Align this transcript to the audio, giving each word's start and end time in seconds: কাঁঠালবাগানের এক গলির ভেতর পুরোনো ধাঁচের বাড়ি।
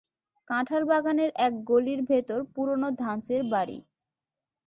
কাঁঠালবাগানের 0.49 1.31
এক 1.37 1.53
গলির 1.63 2.01
ভেতর 2.03 2.39
পুরোনো 2.53 2.87
ধাঁচের 2.99 3.41
বাড়ি। 3.51 3.77